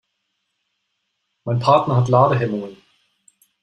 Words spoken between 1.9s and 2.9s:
hat Ladehemmungen.